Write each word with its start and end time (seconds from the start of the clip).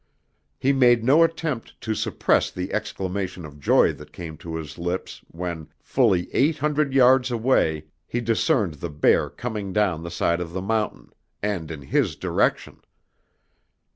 He 0.57 0.73
made 0.73 1.03
no 1.03 1.21
attempt 1.21 1.79
to 1.81 1.93
suppress 1.93 2.49
the 2.49 2.73
exclamation 2.73 3.45
of 3.45 3.59
joy 3.59 3.93
that 3.93 4.11
came 4.11 4.35
to 4.37 4.55
his 4.55 4.79
lips 4.79 5.21
when, 5.27 5.67
fully 5.79 6.27
eight 6.33 6.57
hundred 6.57 6.91
yards 6.91 7.29
away, 7.29 7.85
he 8.07 8.19
discerned 8.19 8.73
the 8.81 8.89
bear 8.89 9.29
coming 9.29 9.73
down 9.73 10.01
the 10.01 10.09
side 10.09 10.41
of 10.41 10.53
the 10.53 10.59
mountain, 10.63 11.11
and 11.43 11.69
in 11.69 11.83
his 11.83 12.15
direction. 12.15 12.81